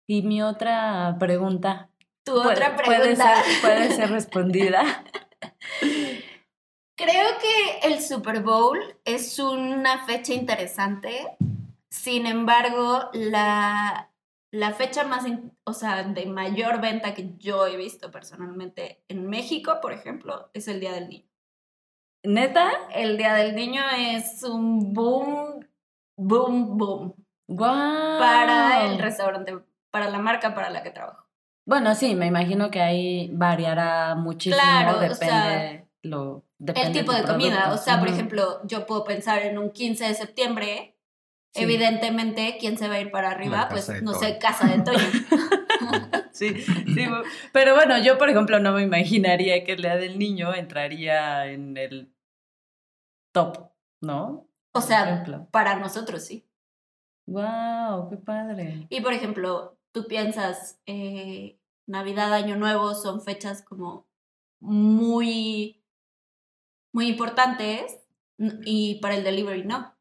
[0.05, 1.89] Y mi otra pregunta.
[2.23, 3.41] Tu otra pregunta.
[3.63, 5.03] Puede ser, respondida.
[6.97, 11.35] Creo que el Super Bowl es una fecha interesante.
[11.89, 14.11] Sin embargo, la,
[14.51, 15.25] la fecha más,
[15.63, 20.67] o sea, de mayor venta que yo he visto personalmente en México, por ejemplo, es
[20.67, 21.27] el Día del Niño.
[22.23, 22.71] ¿Neta?
[22.93, 25.67] El Día del Niño es un boom,
[26.17, 27.15] boom, boom.
[27.47, 28.19] Wow.
[28.19, 29.57] Para el restaurante
[29.91, 31.27] para la marca para la que trabajo.
[31.65, 37.71] Bueno, sí, me imagino que ahí variará muchísimo, claro, depende lo el tipo de, comida,
[37.73, 40.95] o sea, por ejemplo, yo puedo pensar en un 15 de septiembre,
[41.53, 43.67] evidentemente, ¿quién se va a ir para arriba?
[43.69, 44.99] Pues, no sé, Casa de Toño.
[46.31, 47.05] sí, sí,
[47.51, 51.77] pero bueno, yo, por ejemplo, no me imaginaría que el Día del Niño entraría en
[51.77, 52.13] el
[53.31, 53.71] top,
[54.01, 54.47] ¿no?
[54.73, 56.47] O sea, para nosotros sí.
[57.27, 58.87] Wow, qué padre.
[58.89, 64.07] Y por ejemplo, tú piensas, eh, Navidad, Año Nuevo son fechas como
[64.59, 65.83] muy,
[66.93, 67.99] muy importantes
[68.37, 69.95] y para el delivery no.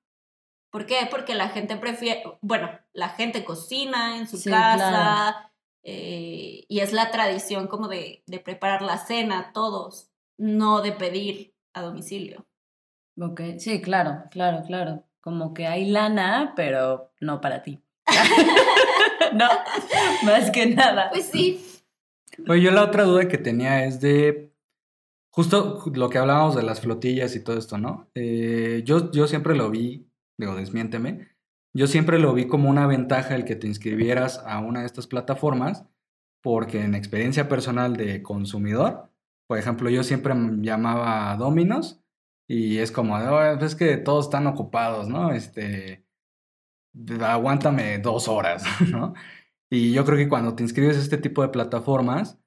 [0.71, 1.09] ¿Por qué?
[1.11, 7.11] Porque la gente prefiere, bueno, la gente cocina en su casa eh, y es la
[7.11, 12.47] tradición como de, de preparar la cena todos, no de pedir a domicilio.
[13.21, 15.05] Ok, sí, claro, claro, claro.
[15.21, 17.83] Como que hay lana, pero no para ti.
[19.35, 19.49] no,
[20.25, 21.11] más que nada.
[21.11, 21.65] Pues sí.
[22.49, 24.53] Oye, yo la otra duda que tenía es de
[25.31, 28.11] justo lo que hablábamos de las flotillas y todo esto, ¿no?
[28.15, 31.29] Eh, yo, yo siempre lo vi, digo, desmiénteme,
[31.73, 35.07] yo siempre lo vi como una ventaja el que te inscribieras a una de estas
[35.07, 35.85] plataformas,
[36.43, 39.11] porque en experiencia personal de consumidor,
[39.47, 42.03] por ejemplo, yo siempre llamaba a Dominos
[42.49, 45.33] y es como, oh, es que todos están ocupados, ¿no?
[45.33, 46.05] Este,
[47.23, 49.15] aguántame dos horas, ¿no?
[49.71, 52.39] Y yo creo que cuando te inscribes a este tipo de plataformas,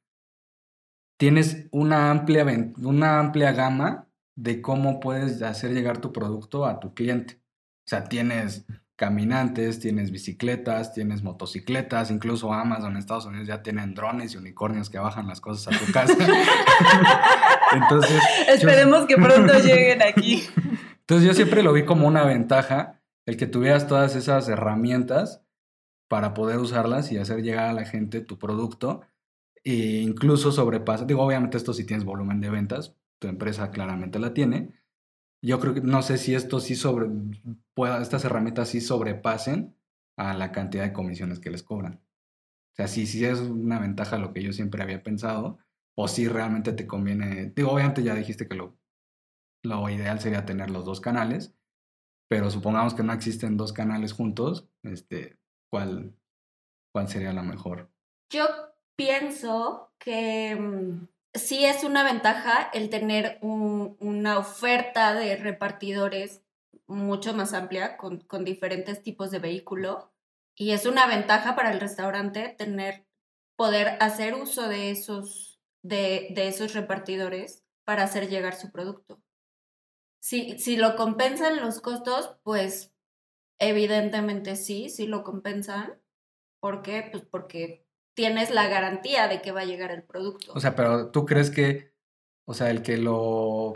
[1.17, 2.45] tienes una amplia,
[2.77, 7.39] una amplia gama de cómo puedes hacer llegar tu producto a tu cliente.
[7.85, 13.95] O sea, tienes caminantes, tienes bicicletas, tienes motocicletas, incluso Amazon en Estados Unidos ya tienen
[13.95, 16.13] drones y unicornios que bajan las cosas a tu casa.
[17.73, 20.43] Entonces, esperemos que pronto lleguen aquí.
[20.99, 25.43] Entonces yo siempre lo vi como una ventaja el que tuvieras todas esas herramientas
[26.07, 29.01] para poder usarlas y hacer llegar a la gente tu producto
[29.63, 34.33] e incluso sobrepasa, digo, obviamente esto si tienes volumen de ventas, tu empresa claramente la
[34.33, 34.73] tiene.
[35.41, 37.07] Yo creo que no sé si esto sí sobre
[38.01, 39.75] estas herramientas sí sobrepasen
[40.17, 42.01] a la cantidad de comisiones que les cobran.
[42.73, 45.59] O sea, si sí es una ventaja lo que yo siempre había pensado,
[45.95, 47.51] o si realmente te conviene.
[47.55, 48.77] Digo, obviamente ya dijiste que lo,
[49.63, 51.53] lo ideal sería tener los dos canales,
[52.33, 55.37] pero supongamos que no existen dos canales juntos, este,
[55.71, 56.17] ¿cuál,
[56.91, 57.91] cuál sería la mejor?
[58.31, 58.47] Yo
[58.95, 66.41] pienso que mm, sí es una ventaja el tener un- una oferta de repartidores
[66.87, 70.11] mucho más amplia con, con diferentes tipos de vehículo
[70.57, 73.05] y es una ventaja para el restaurante tener
[73.55, 79.21] poder hacer uso de esos de, de esos repartidores para hacer llegar su producto.
[80.23, 82.95] Si, si lo compensan los costos, pues
[83.59, 85.99] evidentemente sí, sí lo compensan.
[86.61, 87.09] ¿Por qué?
[87.11, 90.53] Pues porque tienes la garantía de que va a llegar el producto.
[90.53, 91.93] O sea, pero tú crees que,
[92.45, 93.73] o sea, el que lo...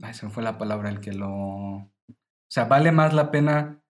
[0.00, 1.28] Ay, se me fue la palabra, el que lo...
[1.28, 1.90] O
[2.48, 3.84] sea, vale más la pena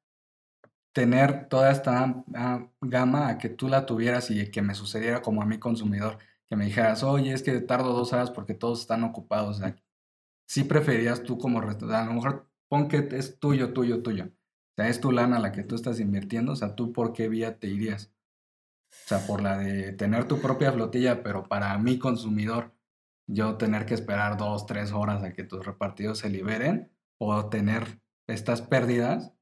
[0.92, 5.40] tener toda esta am- gama a que tú la tuvieras y que me sucediera como
[5.40, 6.18] a mí consumidor,
[6.50, 9.58] que me dijeras, oye, es que tardo dos horas porque todos están ocupados.
[9.58, 9.76] O sea,
[10.52, 14.26] sí preferirías tú como restaurante, a lo mejor pon que es tuyo, tuyo, tuyo.
[14.26, 17.30] O sea, es tu lana la que tú estás invirtiendo, o sea, tú por qué
[17.30, 18.12] vía te irías.
[18.90, 22.74] O sea, por la de tener tu propia flotilla, pero para mi consumidor,
[23.26, 28.02] yo tener que esperar dos, tres horas a que tus repartidos se liberen, o tener
[28.26, 29.32] estas pérdidas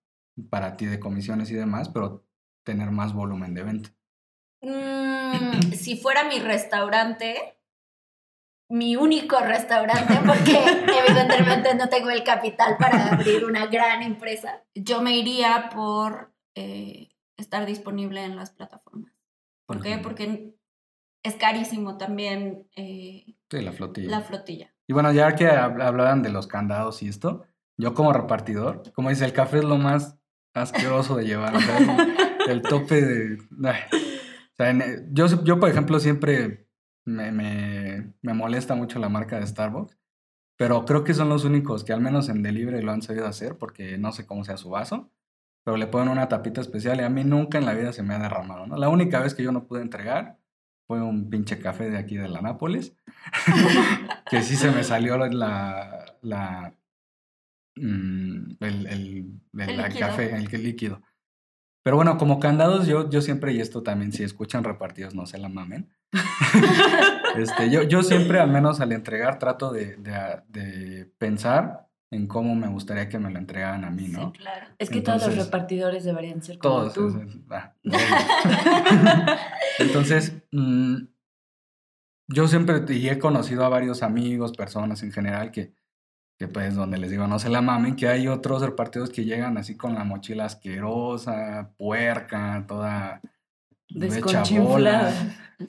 [0.48, 2.24] para ti de comisiones y demás, pero
[2.64, 3.90] tener más volumen de venta.
[4.62, 7.59] Mm, si fuera mi restaurante,
[8.70, 10.58] mi único restaurante, porque
[11.06, 17.10] evidentemente no tengo el capital para abrir una gran empresa, yo me iría por eh,
[17.36, 19.12] estar disponible en las plataformas.
[19.66, 19.98] ¿Por qué?
[19.98, 20.54] Porque
[21.22, 24.08] es carísimo también eh, Sí, la flotilla.
[24.10, 24.74] la flotilla.
[24.88, 27.44] Y bueno, ya que hab- hablaban de los candados y esto,
[27.76, 30.18] yo como repartidor, como dice, el café es lo más
[30.54, 31.54] asqueroso de llevar.
[31.56, 31.78] o sea,
[32.48, 33.38] el tope de...
[33.64, 33.80] ay.
[33.92, 36.68] O sea, en- yo, yo, por ejemplo, siempre
[37.10, 39.98] me, me, me molesta mucho la marca de Starbucks,
[40.56, 43.56] pero creo que son los únicos que al menos en delivery lo han sabido hacer,
[43.56, 45.10] porque no sé cómo sea su vaso,
[45.64, 48.14] pero le ponen una tapita especial y a mí nunca en la vida se me
[48.14, 48.76] ha derramado, ¿no?
[48.76, 50.38] La única vez que yo no pude entregar
[50.86, 52.96] fue un pinche café de aquí de la Nápoles,
[54.30, 56.74] que sí se me salió la,
[57.76, 61.02] mm, el, el- el- El la café, el líquido.
[61.82, 65.38] Pero bueno, como candados, yo, yo siempre, y esto también, si escuchan repartidos, no se
[65.38, 65.90] la mamen.
[67.36, 72.54] este, yo, yo siempre, al menos al entregar, trato de, de- de pensar en cómo
[72.56, 74.32] me gustaría que me lo entregaran a mí, ¿no?
[74.32, 74.66] Sí, claro.
[74.78, 76.94] Es que todos los repartidores deberían ser como Todos.
[76.94, 77.08] tú.
[77.08, 77.74] es- es- ah,
[79.78, 80.96] Entonces, mm,
[82.28, 85.72] yo siempre y he conocido a varios amigos, personas en general que,
[86.38, 89.56] que pues donde les digo no se la mamen, que hay otros repartidos que llegan
[89.58, 93.20] así con la mochila asquerosa, puerca, toda
[94.60, 95.12] bola,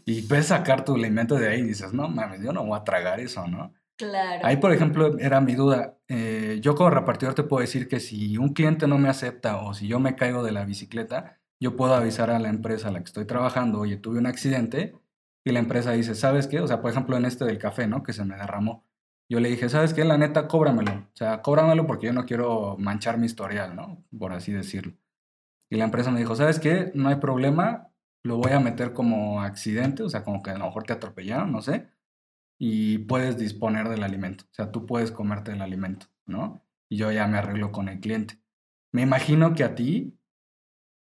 [0.05, 2.83] y puedes sacar tu alimento de ahí y dices, no mames, yo no voy a
[2.83, 3.73] tragar eso, ¿no?
[3.97, 4.41] Claro.
[4.43, 5.97] Ahí, por ejemplo, era mi duda.
[6.07, 9.73] Eh, yo como repartidor te puedo decir que si un cliente no me acepta o
[9.73, 12.99] si yo me caigo de la bicicleta, yo puedo avisar a la empresa a la
[12.99, 14.95] que estoy trabajando, oye, tuve un accidente
[15.45, 16.59] y la empresa dice, ¿sabes qué?
[16.59, 18.01] O sea, por ejemplo, en este del café, ¿no?
[18.01, 18.87] Que se me derramó.
[19.29, 20.03] Yo le dije, ¿sabes qué?
[20.03, 20.91] La neta, cóbramelo.
[20.91, 24.03] O sea, cóbramelo porque yo no quiero manchar mi historial, ¿no?
[24.17, 24.93] Por así decirlo.
[25.69, 26.91] Y la empresa me dijo, ¿sabes qué?
[26.95, 27.90] No hay problema,
[28.23, 31.51] lo voy a meter como accidente, o sea, como que a lo mejor te atropellaron,
[31.51, 31.87] no sé
[32.63, 34.43] y puedes disponer del alimento.
[34.51, 36.63] O sea, tú puedes comerte el alimento, ¿no?
[36.89, 38.39] Y yo ya me arreglo con el cliente.
[38.91, 40.15] Me imagino que a ti,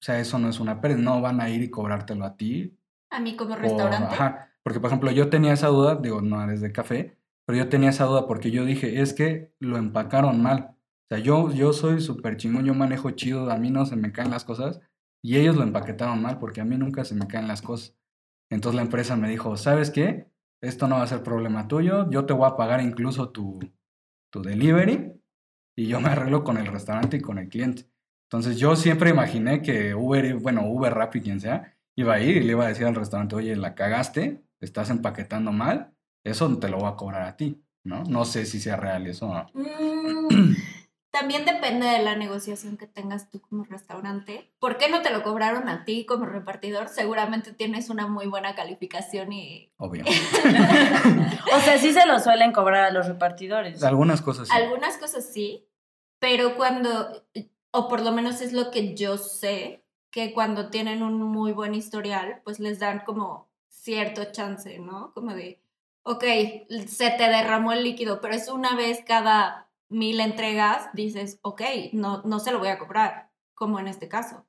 [0.01, 2.79] o sea, eso no es una pérdida, no van a ir y cobrártelo a ti.
[3.11, 4.15] A mí como restaurante.
[4.15, 7.69] ajá, porque, por ejemplo, yo tenía esa duda, digo, no eres de café, pero yo
[7.69, 10.71] tenía esa duda porque yo dije, es que lo empacaron mal.
[10.71, 14.13] O sea, yo, yo soy súper chingón, yo manejo chido, a mí no se me
[14.13, 14.81] caen las cosas,
[15.23, 17.97] y ellos lo empaquetaron mal porque a mí nunca se me caen las cosas.
[18.51, 20.27] Entonces la empresa me dijo, ¿sabes qué?
[20.63, 23.61] Esto no va a ser problema tuyo, yo te voy a pagar incluso tu,
[24.31, 25.13] tu delivery
[25.77, 27.87] y yo me arreglo con el restaurante y con el cliente.
[28.29, 32.43] Entonces yo siempre imaginé que Uber, bueno, Uber Rappi, quien sea, iba a ir y
[32.45, 36.79] le iba a decir al restaurante, oye, la cagaste, estás empaquetando mal, eso te lo
[36.79, 38.05] voy a cobrar a ti, ¿no?
[38.05, 39.33] No sé si sea real eso.
[39.55, 40.55] Mm,
[41.11, 44.53] también depende de la negociación que tengas tú como restaurante.
[44.61, 46.89] ¿Por qué no te lo cobraron a ti como repartidor?
[46.89, 50.05] Seguramente tienes una muy buena calificación y Obvio.
[51.55, 53.83] O sea, sí se lo suelen cobrar a los repartidores.
[53.83, 54.57] Algunas cosas sí.
[54.57, 55.67] algunas cosas sí,
[56.21, 57.25] pero cuando,
[57.73, 61.75] o por lo menos es lo que yo sé, que cuando tienen un muy buen
[61.75, 65.13] historial, pues les dan como cierto chance, ¿no?
[65.13, 65.61] Como de,
[66.03, 66.25] ok,
[66.87, 71.63] se te derramó el líquido, pero es una vez cada mil entregas, dices, ok,
[71.93, 74.47] no, no se lo voy a cobrar, como en este caso.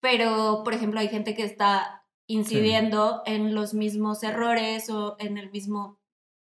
[0.00, 5.50] Pero, por ejemplo, hay gente que está incidiendo en los mismos errores o en el
[5.50, 5.98] mismo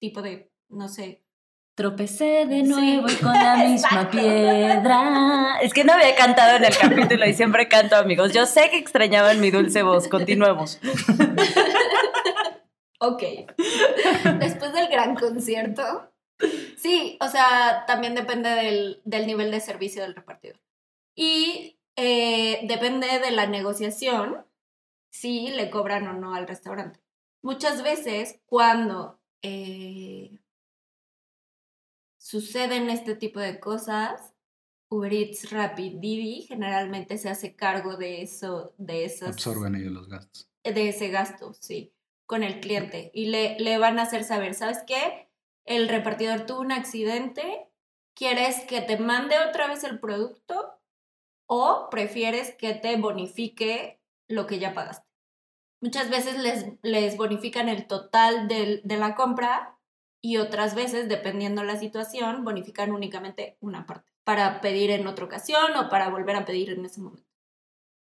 [0.00, 1.22] tipo de, no sé,
[1.76, 2.62] Tropecé de Sí.
[2.64, 5.60] nuevo y con la misma piedra.
[5.62, 8.34] Es que no había cantado en el capítulo y siempre canto, amigos.
[8.34, 10.06] Yo sé que extrañaban mi dulce voz.
[10.08, 10.78] Continuemos.
[13.02, 13.22] Ok.
[14.40, 16.12] Después del gran concierto.
[16.76, 20.58] Sí, o sea, también depende del, del nivel de servicio del repartidor.
[21.14, 24.46] Y eh, depende de la negociación
[25.10, 27.00] si le cobran o no al restaurante.
[27.42, 30.38] Muchas veces cuando eh,
[32.16, 34.34] suceden este tipo de cosas,
[34.88, 39.30] Uber Eats, Rapid, Didi generalmente se hace cargo de eso, de esas...
[39.30, 40.48] Absorben ellos los gastos.
[40.64, 41.92] De ese gasto, sí,
[42.26, 43.10] con el cliente.
[43.14, 45.29] Y le, le van a hacer saber, ¿sabes qué?
[45.64, 47.68] El repartidor tuvo un accidente,
[48.14, 50.80] ¿quieres que te mande otra vez el producto
[51.46, 55.08] o prefieres que te bonifique lo que ya pagaste?
[55.80, 59.78] Muchas veces les, les bonifican el total del, de la compra
[60.20, 65.74] y otras veces, dependiendo la situación, bonifican únicamente una parte para pedir en otra ocasión
[65.76, 67.28] o para volver a pedir en ese momento.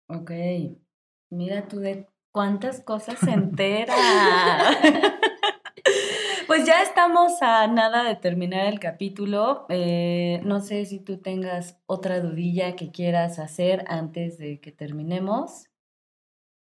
[0.08, 0.32] Ok,
[1.32, 3.96] mira tú de cuántas cosas se entera.
[6.56, 9.66] pues ya estamos a nada de terminar el capítulo.
[9.68, 15.70] Eh, no sé si tú tengas otra dudilla que quieras hacer antes de que terminemos.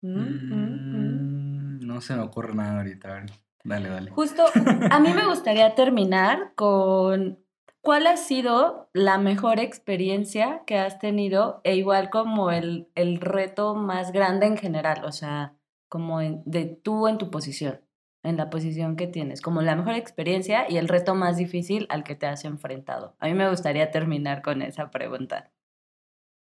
[0.01, 0.17] ¿Mm?
[0.17, 1.79] ¿Mm?
[1.79, 3.25] Mm, no se me ocurre nada ahorita.
[3.65, 4.11] Dale, dale.
[4.11, 4.45] Justo,
[4.89, 7.43] a mí me gustaría terminar con
[7.81, 13.75] cuál ha sido la mejor experiencia que has tenido e igual como el, el reto
[13.75, 15.53] más grande en general, o sea,
[15.89, 17.81] como de tú en tu posición,
[18.23, 22.03] en la posición que tienes, como la mejor experiencia y el reto más difícil al
[22.03, 23.15] que te has enfrentado.
[23.19, 25.51] A mí me gustaría terminar con esa pregunta.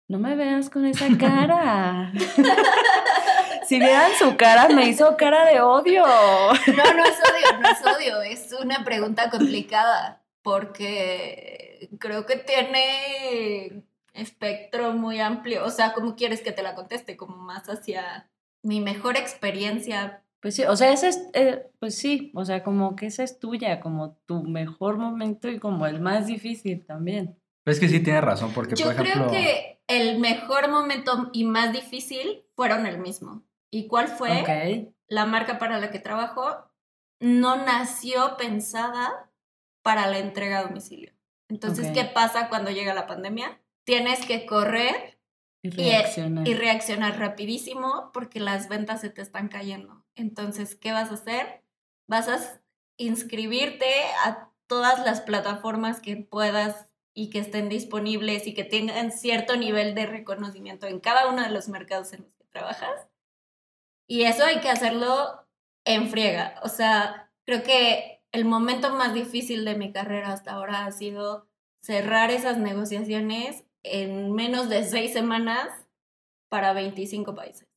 [0.09, 2.13] No me veas con esa cara.
[3.67, 6.05] Si vean su cara, me hizo cara de odio.
[6.05, 13.83] No, no es odio, no es odio, es una pregunta complicada porque creo que tiene
[14.13, 15.65] espectro muy amplio.
[15.65, 17.17] O sea, ¿cómo quieres que te la conteste?
[17.17, 18.29] Como más hacia
[18.63, 20.23] mi mejor experiencia.
[20.43, 23.39] Pues sí, o sea, ese es, eh, pues sí, o sea, como que esa es
[23.39, 27.41] tuya, como tu mejor momento y como el más difícil también.
[27.65, 29.29] Es que sí tiene razón, porque Yo por ejemplo...
[29.29, 33.45] creo que el mejor momento y más difícil fueron el mismo.
[33.71, 34.93] ¿Y cuál fue?
[35.07, 36.73] La marca para la que trabajo
[37.21, 39.31] no nació pensada
[39.83, 41.13] para la entrega a domicilio.
[41.49, 43.61] Entonces, ¿qué pasa cuando llega la pandemia?
[43.85, 45.12] Tienes que correr
[45.63, 46.47] y reaccionar.
[46.47, 50.05] Y, reaccionar rapidísimo porque las ventas se te están cayendo.
[50.15, 51.63] Entonces, ¿qué vas a hacer?
[52.09, 52.61] Vas a
[52.97, 53.87] inscribirte
[54.25, 59.95] a todas las plataformas que puedas y que estén disponibles y que tengan cierto nivel
[59.95, 63.09] de reconocimiento en cada uno de los mercados en los que trabajas
[64.13, 65.47] y eso hay que hacerlo
[65.87, 66.61] en friega.
[66.63, 71.49] O sea, creo que el momento más difícil de mi carrera hasta ahora ha sido
[71.81, 75.69] cerrar esas negociaciones en menos de seis semanas
[76.49, 77.69] para 25 países.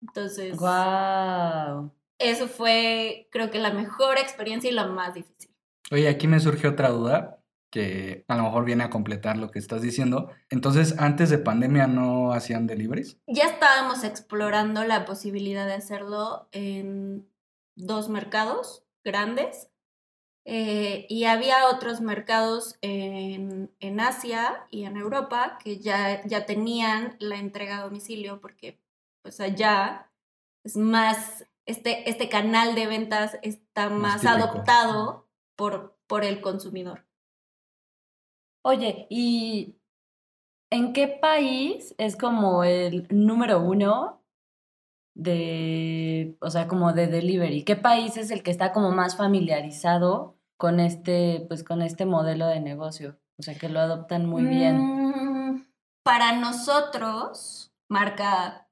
[0.00, 1.92] Entonces, wow.
[2.18, 5.50] eso fue, creo que la mejor experiencia y la más difícil.
[5.90, 7.38] Oye, aquí me surge otra duda
[7.70, 10.30] que a lo mejor viene a completar lo que estás diciendo.
[10.50, 13.18] Entonces, antes de pandemia no hacían deliveries?
[13.26, 17.28] Ya estábamos explorando la posibilidad de hacerlo en
[17.76, 19.70] dos mercados grandes
[20.50, 27.16] eh, y había otros mercados en, en, Asia y en Europa que ya, ya tenían
[27.18, 28.80] la entrega a domicilio porque
[29.20, 30.10] pues allá
[30.64, 37.04] es más, este, este canal de ventas está más, adoptado por, por el consumidor.
[38.62, 39.76] Oye, ¿y
[40.70, 44.22] en qué país es como el número uno
[45.12, 47.64] de, o sea, como de delivery?
[47.64, 52.46] ¿Qué país es el que está como más familiarizado con este, pues con este modelo
[52.46, 53.18] de negocio?
[53.38, 54.76] O sea, que lo adoptan muy bien.
[54.76, 55.66] Mm,
[56.02, 58.68] para nosotros, marca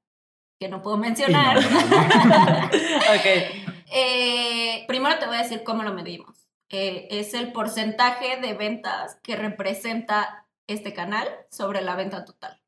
[0.59, 1.57] que no puedo mencionar.
[1.57, 3.25] ok.
[3.89, 6.49] Eh, primero te voy a decir cómo lo medimos.
[6.69, 12.61] Eh, es el porcentaje de ventas que representa este canal sobre la venta total.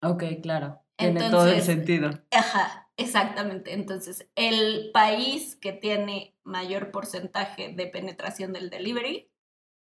[0.00, 0.80] Ok, claro.
[0.94, 2.10] Tiene todo el sentido.
[2.30, 3.74] Ajá, exactamente.
[3.74, 9.30] Entonces, el país que tiene mayor porcentaje de penetración del delivery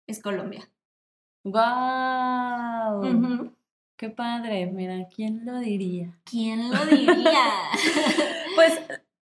[0.07, 0.69] es Colombia.
[1.43, 3.53] ¡Wow!
[3.97, 4.65] ¡Qué padre!
[4.65, 6.17] Mira, ¿quién lo diría?
[6.25, 7.45] ¿Quién lo diría?
[8.55, 8.79] pues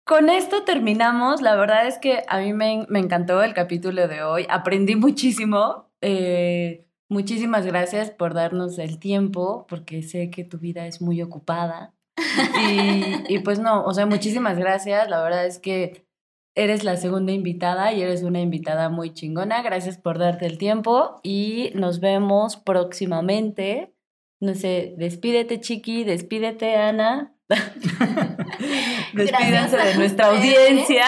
[0.04, 1.42] con esto terminamos.
[1.42, 4.46] La verdad es que a mí me, encantó el capítulo de hoy.
[4.50, 5.90] Aprendí muchísimo.
[6.00, 11.94] Eh, muchísimas gracias por darnos el tiempo, porque sé que tu vida es muy ocupada.
[12.16, 15.08] Y, y, pues no, o sea, muchísimas gracias.
[15.08, 16.06] La verdad es que
[16.54, 19.62] eres la segunda invitada y eres una invitada muy chingona.
[19.62, 23.94] Gracias por darte el tiempo y nos vemos próximamente.
[24.40, 27.34] No sé, despídete, Chiqui, despídete, Ana.
[29.14, 31.04] Despídense de nuestra audiencia.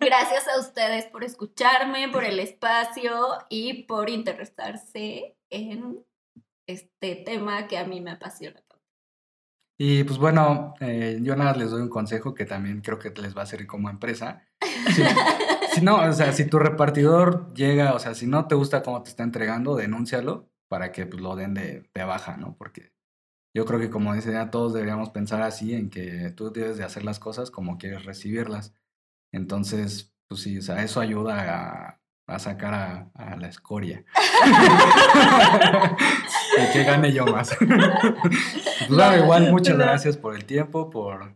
[0.00, 3.12] Gracias a ustedes por escucharme, por el espacio
[3.48, 6.04] y por interesarse en
[6.66, 8.63] este tema que a mí me apasiona.
[9.78, 13.36] Y pues bueno, eh, yo nada les doy un consejo que también creo que les
[13.36, 14.46] va a servir como empresa.
[14.94, 15.02] Si,
[15.74, 19.02] si no, o sea, si tu repartidor llega, o sea, si no te gusta cómo
[19.02, 22.56] te está entregando, denúncialo para que pues, lo den de, de baja, ¿no?
[22.56, 22.92] Porque
[23.54, 26.84] yo creo que como dice ya todos deberíamos pensar así en que tú debes de
[26.84, 28.74] hacer las cosas como quieres recibirlas.
[29.32, 34.04] Entonces, pues sí, o sea, eso ayuda a, a sacar a, a, la escoria.
[36.58, 37.56] y que gane yo más.
[37.58, 41.34] pues bueno, igual muchas gracias por el tiempo, por,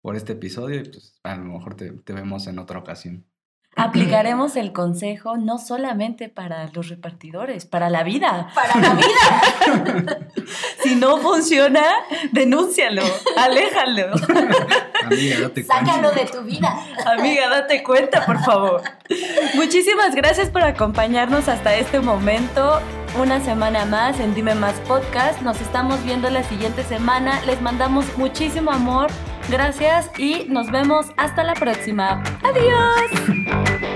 [0.00, 3.26] por este episodio y pues a lo mejor te, te vemos en otra ocasión.
[3.74, 8.50] Aplicaremos el consejo no solamente para los repartidores, para la vida.
[8.54, 10.28] Para la vida.
[10.82, 11.82] si no funciona,
[12.32, 13.02] denúncialo,
[13.38, 14.10] aléjalo.
[15.06, 16.20] Amiga, date Sácalo cuenta.
[16.20, 16.76] de tu vida.
[17.06, 18.82] Amiga, date cuenta, por favor.
[19.54, 22.80] Muchísimas gracias por acompañarnos hasta este momento.
[23.18, 25.40] Una semana más en Dime Más Podcast.
[25.42, 27.40] Nos estamos viendo la siguiente semana.
[27.46, 29.08] Les mandamos muchísimo amor.
[29.50, 32.22] Gracias y nos vemos hasta la próxima.
[32.42, 33.91] Adiós.